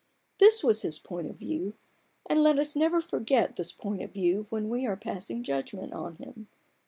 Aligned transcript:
This 0.39 0.63
was 0.63 0.81
his 0.81 0.97
point 0.97 1.29
of 1.29 1.35
view; 1.35 1.75
and 2.25 2.41
let 2.41 2.57
us 2.57 2.75
never 2.75 3.01
forget 3.01 3.55
this 3.55 3.71
point 3.71 4.01
of 4.01 4.11
view 4.11 4.47
when 4.49 4.67
we 4.67 4.87
are 4.87 4.97
passing 4.97 5.43
judgment 5.43 5.93
on 5.93 6.15
him. 6.15 6.47